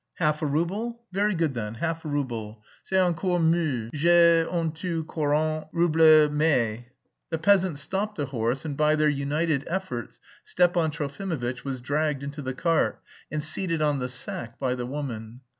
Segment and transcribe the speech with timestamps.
[0.15, 1.03] "Half a rouble?
[1.11, 2.63] Very good then, half a rouble.
[2.81, 6.87] C'est encore mieux; j'ai en tout quarante roubles mais..."
[7.29, 12.41] The peasant stopped the horse and by their united efforts Stepan Trofimovitch was dragged into
[12.41, 12.99] the cart,
[13.31, 15.41] and seated on the sack by the woman.